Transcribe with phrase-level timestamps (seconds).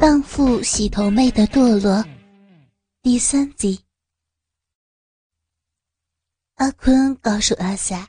[0.00, 2.02] 荡妇洗头妹的堕落，
[3.02, 3.78] 第三集。
[6.54, 8.08] 阿坤告诉阿霞，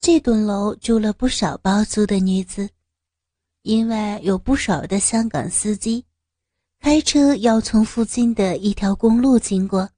[0.00, 2.70] 这栋楼住了不少包租的女子，
[3.64, 6.06] 因为有不少的香港司机
[6.80, 9.90] 开车要从附近的一条公路经过，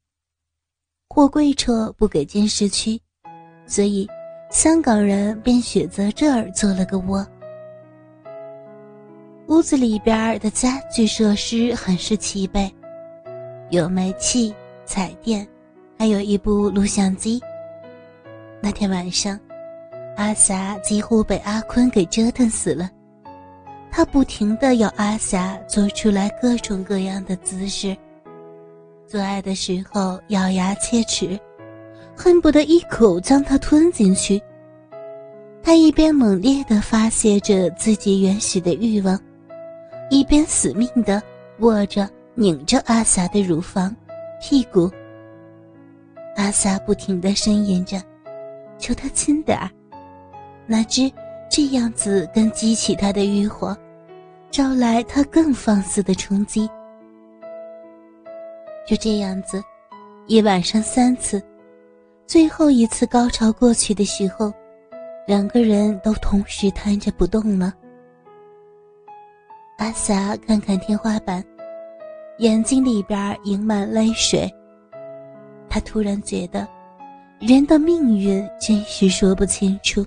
[1.09, 3.00] 货柜车不给进市区，
[3.64, 4.09] 所以
[4.50, 7.25] 香港人便选择这儿做了个窝。
[9.51, 12.73] 屋子里边的家具设施很是齐备，
[13.70, 15.45] 有煤气、彩电。
[15.98, 17.43] 还有一部录像机。
[18.62, 19.38] 那天晚上，
[20.16, 22.88] 阿霞几乎被阿坤给折腾死了。
[23.91, 27.95] 他不停的要阿霞做出来各种各样的姿势，
[29.05, 31.38] 做爱的时候咬牙切齿，
[32.16, 34.41] 恨不得一口将她吞进去。
[35.60, 39.21] 他一边猛烈的发泄着自己原始的欲望，
[40.10, 41.23] 一边死命的
[41.60, 43.95] 握着、拧着阿霞的乳房、
[44.40, 44.90] 屁股。
[46.37, 47.96] 阿萨不停的呻吟着，
[48.76, 49.70] 求他轻点儿。
[50.66, 51.10] 哪知
[51.48, 53.76] 这样子更激起他的欲火，
[54.51, 56.68] 招来他更放肆的冲击。
[58.87, 59.63] 就这样子，
[60.26, 61.40] 一晚上三次，
[62.26, 64.53] 最后一次高潮过去的时候，
[65.25, 67.72] 两个人都同时瘫着不动了。
[69.81, 71.42] 阿霞看看天花板，
[72.36, 74.47] 眼睛里边盈满泪水。
[75.70, 76.69] 她突然觉得，
[77.41, 80.04] 人的命运真是说不清楚。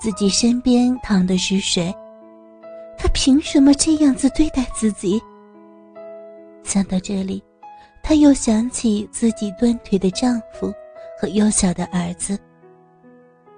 [0.00, 1.94] 自己身边躺的是谁？
[2.98, 5.22] 他凭什么这样子对待自己？
[6.64, 7.40] 想到这里，
[8.02, 10.74] 他又想起自己断腿的丈夫
[11.16, 12.36] 和幼小的儿子。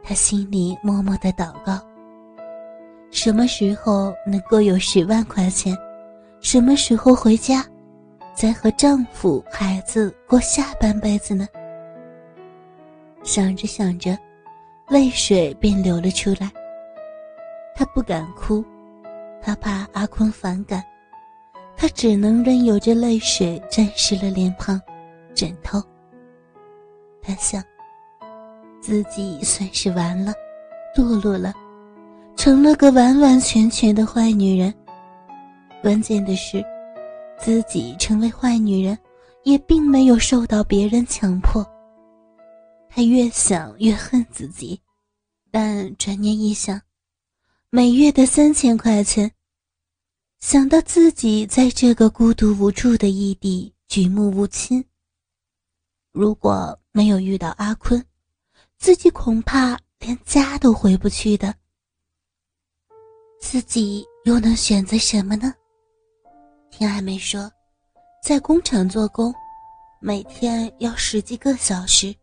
[0.02, 1.80] 他心里默默的祷告：
[3.16, 5.74] 什么时候能够有十万块钱？
[6.42, 7.64] 什么时候回家？
[8.34, 11.48] 再和丈夫、孩子过下半辈子呢？
[13.24, 14.14] 想着想着，
[14.90, 16.52] 泪水便流了出来。
[17.74, 18.62] 她不敢哭，
[19.40, 20.84] 她怕阿坤反感，
[21.74, 24.78] 她只能任由着泪水沾湿了脸庞、
[25.34, 25.82] 枕头。
[27.22, 27.64] 她想，
[28.78, 30.34] 自己算是完了，
[30.94, 31.54] 堕落了，
[32.36, 34.72] 成了个完完全全的坏女人。
[35.82, 36.64] 关键的是。
[37.38, 38.98] 自己成为坏女人，
[39.44, 41.62] 也并没有受到别人强迫。
[42.88, 44.80] 他越想越恨自己，
[45.50, 46.80] 但转念一想，
[47.68, 49.30] 每月的三千块钱，
[50.40, 54.82] 想到自己在这个孤独无助的异地，举目无亲，
[56.10, 58.02] 如果没有遇到阿坤，
[58.78, 61.54] 自己恐怕连家都回不去的。
[63.38, 65.52] 自己又能选择什么呢？
[66.70, 67.50] 听阿梅说，
[68.22, 69.32] 在工厂做工，
[70.00, 72.14] 每天要十几个小时，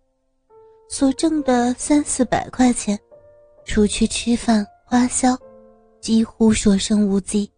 [0.90, 3.00] 所挣的三四百块钱，
[3.66, 5.38] 除去吃饭花销，
[6.01, 7.50] 几乎所剩无几。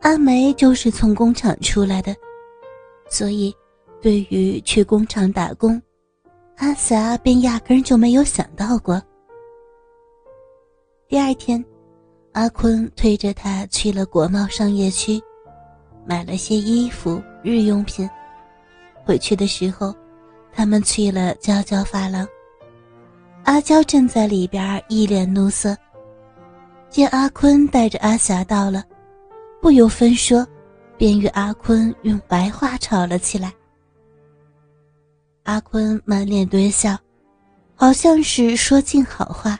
[0.00, 2.14] 阿梅就是从工厂出来的，
[3.08, 3.54] 所以
[4.02, 5.80] 对于去工厂打工，
[6.56, 9.00] 阿霞便压根就没有想到过。
[11.08, 11.64] 第二天，
[12.32, 15.20] 阿坤推着她去了国贸商业区。
[16.06, 18.08] 买了些衣服、日用品，
[19.04, 19.94] 回去的时候，
[20.52, 22.26] 他们去了娇娇发廊。
[23.44, 25.76] 阿娇正在里边一脸怒色，
[26.88, 28.82] 见阿坤带着阿霞到了，
[29.60, 30.46] 不由分说，
[30.96, 33.52] 便与阿坤用白话吵了起来。
[35.44, 36.96] 阿坤满脸堆笑，
[37.74, 39.58] 好像是说尽好话，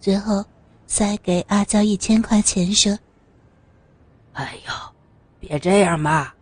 [0.00, 0.44] 最后
[0.86, 2.98] 塞给阿娇一千块钱，说
[4.34, 4.72] ：“哎呦。”
[5.38, 6.32] 别这样嘛，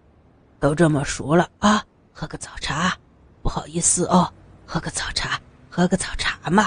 [0.58, 2.96] 都这么熟了啊，喝个早茶，
[3.42, 4.32] 不好意思哦，
[4.64, 5.38] 喝个早茶，
[5.68, 6.64] 喝个早茶嘛。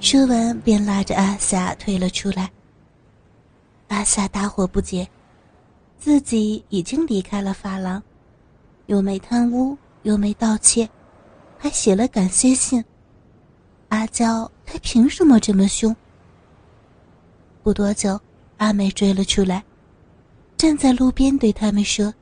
[0.00, 2.50] 说完便拉着阿夏退了出来。
[3.88, 5.06] 阿夏大惑不解，
[5.98, 8.02] 自己已经离开了发廊，
[8.86, 10.88] 又没贪污，又没盗窃，
[11.58, 12.82] 还写了感谢信。
[13.88, 15.94] 阿娇他凭什么这么凶？
[17.62, 18.20] 不多久，
[18.56, 19.62] 阿美追了出来。
[20.56, 22.12] 站在路边对他们说：“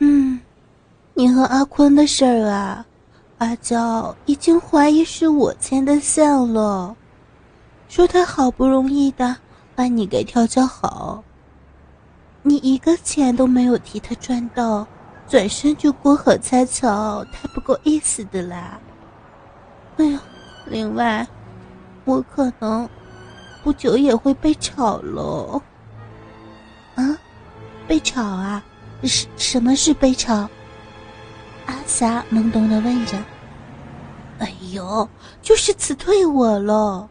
[0.00, 0.38] 嗯，
[1.14, 2.84] 你和阿坤的事儿啊，
[3.38, 6.94] 阿娇已经怀疑是我牵的线了。
[7.88, 9.34] 说他好不容易的
[9.74, 11.24] 把你给调教好，
[12.42, 14.86] 你一个钱都没有替他赚到，
[15.26, 18.78] 转身就过河拆桥，太不够意思的啦。
[19.96, 20.22] 哎呀，
[20.66, 21.26] 另外，
[22.04, 22.88] 我可能
[23.62, 25.62] 不久也会被炒了。”
[27.88, 28.62] 被炒啊？
[29.02, 30.48] 什什么是被炒？
[31.66, 33.18] 阿霞懵懂的问着。
[34.38, 35.06] 哎呦，
[35.42, 37.06] 就是辞退我了。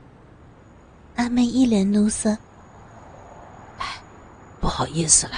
[1.17, 2.35] 阿妹一脸怒色。
[3.77, 3.85] 哎，
[4.59, 5.33] 不好意思了，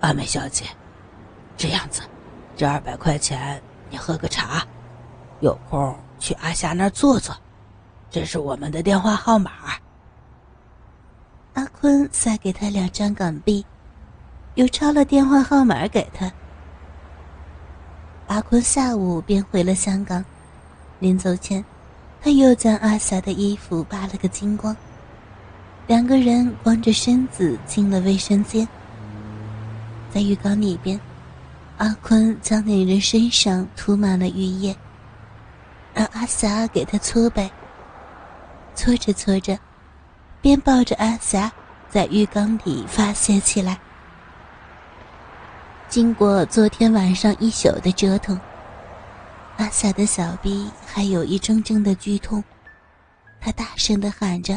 [0.00, 0.64] 阿美小姐。
[1.56, 2.00] 这样子，
[2.56, 3.60] 这二百块钱
[3.90, 4.64] 你喝个茶，
[5.40, 7.36] 有空去阿霞那儿坐坐。
[8.18, 9.52] 这是我们的电话号码。
[11.54, 13.64] 阿坤塞给他两张港币，
[14.56, 16.28] 又抄了电话号码给他。
[18.26, 20.24] 阿坤下午便回了香港，
[20.98, 21.64] 临走前，
[22.20, 24.76] 他又将阿霞的衣服扒了个精光。
[25.86, 28.66] 两个人光着身子进了卫生间，
[30.12, 31.00] 在浴缸里边，
[31.76, 34.76] 阿坤将女人身上涂满了浴液，
[35.94, 37.48] 让阿霞给他搓背。
[38.78, 39.58] 搓着搓着，
[40.40, 41.50] 便抱着阿霞
[41.90, 43.76] 在浴缸里发泄起来。
[45.88, 48.40] 经过昨天晚上一宿的折腾，
[49.56, 52.42] 阿霞的小臂还有一阵阵的剧痛，
[53.40, 54.54] 她大声的喊着：“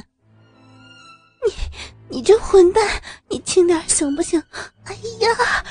[2.07, 4.39] 你，你这混蛋，你轻点行不行？
[4.83, 5.65] 哎呀，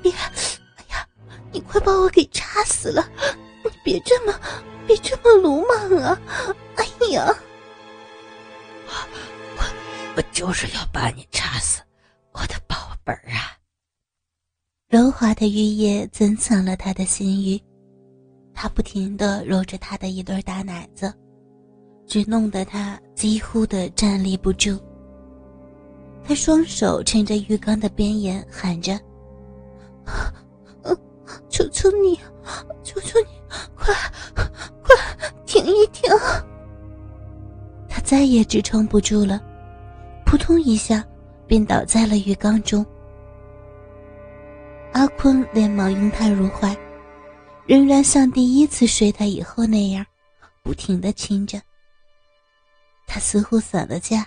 [0.00, 1.04] 别，哎呀，
[1.50, 3.04] 你快把我给插死了！
[3.64, 4.32] 你别这么，
[4.86, 6.16] 别这么鲁莽啊！
[6.78, 7.26] 哎呀！”
[8.88, 9.62] 我
[10.16, 11.82] 我就是要把你插死，
[12.32, 13.58] 我的宝贝儿啊！
[14.88, 17.60] 柔滑的玉液增强了他的心欲，
[18.54, 21.12] 他不停的揉着他的一对大奶子，
[22.06, 24.78] 只弄得他几乎的站立不住。
[26.24, 28.98] 他双手撑着浴缸的边沿，喊着
[31.50, 32.18] ：“求求你，
[32.82, 33.26] 求求你，
[33.76, 33.94] 快
[34.82, 34.96] 快
[35.46, 36.10] 停一停！”
[38.08, 39.38] 再也支撑不住了，
[40.24, 41.04] 扑通一下，
[41.46, 42.82] 便倒在了浴缸中。
[44.94, 46.74] 阿坤连忙拥他入怀，
[47.66, 50.02] 仍然像第一次睡他以后那样，
[50.62, 51.60] 不停的亲着。
[53.06, 54.26] 他似乎散了架，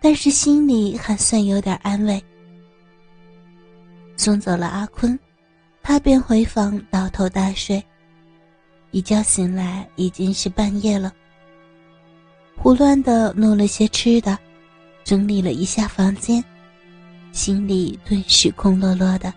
[0.00, 2.22] 但是心里还算有点安慰。
[4.16, 5.18] 送走了阿坤，
[5.82, 7.84] 他便回房倒头大睡。
[8.92, 11.12] 一觉醒来，已经是半夜了。
[12.62, 14.38] 胡乱的弄了些吃的，
[15.02, 16.42] 整理了一下房间，
[17.32, 19.34] 心里顿时空落落的。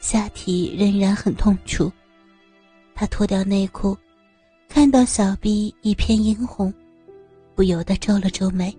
[0.00, 1.92] 下体仍然很痛楚，
[2.94, 3.94] 他脱掉内裤，
[4.70, 6.72] 看到小臂一片殷红，
[7.54, 8.74] 不由得皱了皱眉。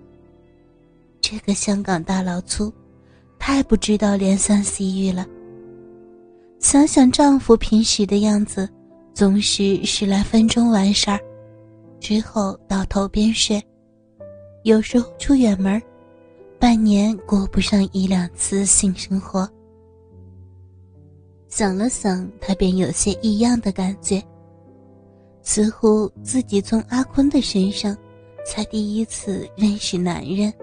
[1.21, 2.73] 这个香港大老粗，
[3.37, 5.23] 太不知道怜香惜玉了。
[6.57, 8.67] 想想丈夫平时的样子，
[9.13, 11.19] 总是十来分钟完事儿。
[12.03, 13.63] 之后倒头便睡，
[14.63, 15.81] 有时候出远门，
[16.59, 19.49] 半年过不上一两次性生活。
[21.47, 24.21] 想了想，他便有些异样的感觉，
[25.41, 27.95] 似乎自己从阿坤的身上
[28.45, 30.53] 才第一次认识男人。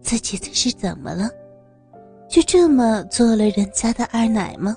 [0.00, 1.28] 自己这是怎么了？
[2.28, 4.76] 就这么做了人家的二奶吗？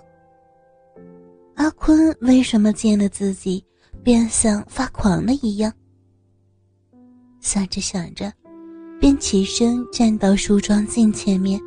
[1.53, 3.63] 阿坤为什么见了自己？
[4.03, 5.71] 便像发狂了一样。
[7.39, 8.31] 想着想着，
[8.99, 11.59] 便起身站到梳妆镜前面。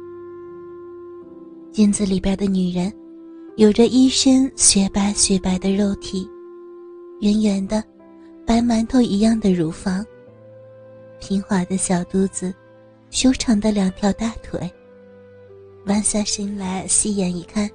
[1.72, 2.92] 镜子里边的女人，
[3.56, 6.28] 有着一身雪白雪白的肉体，
[7.20, 7.82] 圆圆的，
[8.46, 10.04] 白馒头一样的乳房，
[11.20, 12.54] 平滑的小肚子，
[13.10, 14.70] 修长的两条大腿。
[15.86, 17.70] 弯下身来，细眼一看，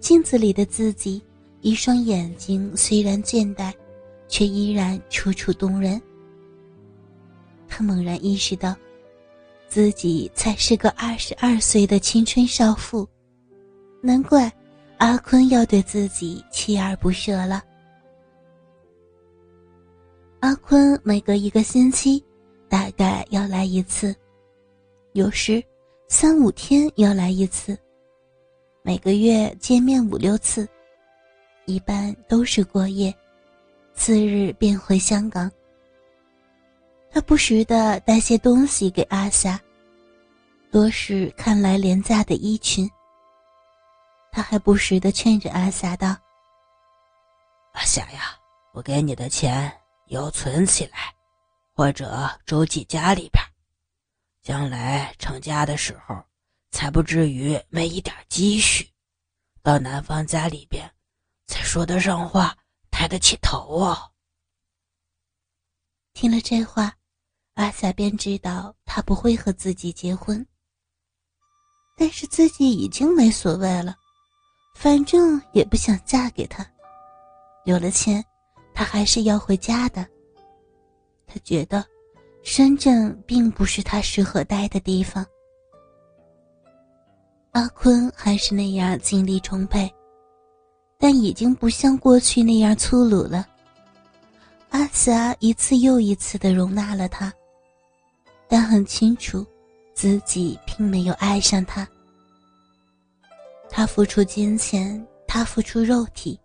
[0.00, 1.22] 镜子里的自己。
[1.60, 3.72] 一双眼睛虽然倦怠，
[4.28, 6.00] 却依然楚楚动人。
[7.66, 8.74] 他猛然意识到，
[9.68, 13.08] 自己才是个二十二岁的青春少妇，
[14.00, 14.50] 难怪
[14.98, 17.62] 阿坤要对自己锲而不舍了。
[20.40, 22.24] 阿坤每隔一个星期，
[22.68, 24.14] 大概要来一次，
[25.12, 25.62] 有时
[26.06, 27.76] 三五天要来一次，
[28.82, 30.66] 每个月见面五六次。
[31.66, 33.14] 一般都是过夜，
[33.98, 35.50] 次日便回香港。
[37.10, 39.60] 他不时的带些东西给阿霞，
[40.70, 42.88] 多是看来廉价的衣裙。
[44.30, 46.16] 他还不时的劝着阿霞道
[47.74, 48.38] ：“阿霞呀，
[48.72, 49.70] 我给你的钱
[50.06, 51.12] 要存起来，
[51.74, 53.42] 或者周记家里边，
[54.42, 56.14] 将来成家的时候，
[56.70, 58.88] 才不至于没一点积蓄，
[59.60, 60.88] 到男方家里边。”
[61.48, 62.54] 才说得上话，
[62.98, 64.10] 抬得起头啊！
[66.14, 66.92] 听了这话，
[67.54, 70.44] 阿霞便知道他不会和自己结婚。
[71.96, 73.94] 但是自己已经没所谓了，
[74.74, 76.68] 反正也不想嫁给他。
[77.66, 78.20] 有了钱，
[78.74, 80.04] 他还是要回家的。
[81.24, 81.86] 他觉得
[82.42, 85.24] 深圳并不是他适合待的地方。
[87.52, 89.88] 阿坤还是那样精力充沛，
[90.98, 93.46] 但已经不像过去那样粗鲁了。
[94.70, 97.32] 阿霞一次又一次的容纳了他，
[98.48, 99.46] 但很清楚，
[99.94, 101.88] 自己并没有爱上他。
[103.70, 106.38] 他付出金钱，他付出肉体。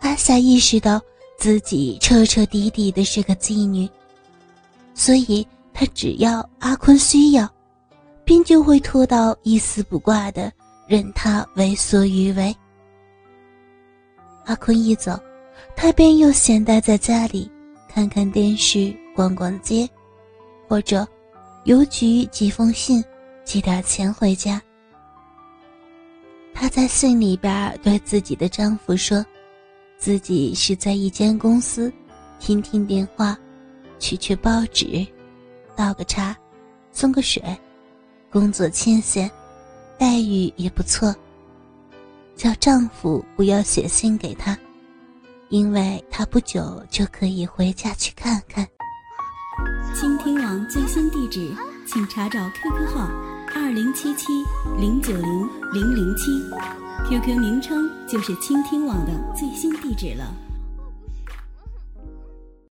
[0.00, 1.00] 阿霞意识到
[1.38, 3.88] 自己彻彻底底的是个妓女，
[4.94, 7.48] 所以她只要阿坤需要。
[8.24, 10.52] 便就会拖到一丝不挂的，
[10.86, 12.56] 任他为所欲为。
[14.50, 15.16] 阿坤一走，
[15.76, 17.48] 他便又闲待在家里，
[17.88, 19.88] 看看电视，逛逛街，
[20.66, 21.06] 或者
[21.66, 23.00] 邮局寄封信，
[23.44, 24.60] 寄点钱回家。
[26.52, 29.24] 她在信里边对自己的丈夫说，
[29.96, 31.92] 自己是在一间公司，
[32.40, 33.38] 听听电话，
[34.00, 35.06] 取取报纸，
[35.76, 36.36] 倒个茶，
[36.90, 37.40] 送个水。
[38.32, 39.30] 工作清闲，
[39.96, 41.14] 待遇也不错。
[42.40, 44.56] 叫丈夫不要写信给她，
[45.50, 48.66] 因为她不久就可以回家去看看。
[49.94, 51.54] 倾听网最新地址，
[51.86, 53.10] 请查找 QQ 号
[53.54, 54.24] 二零七七
[54.78, 56.30] 零九零零零七
[57.10, 60.34] ，QQ 名称就是倾听网的最新地址了。